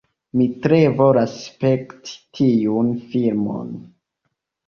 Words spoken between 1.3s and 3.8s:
spekti tiun filmon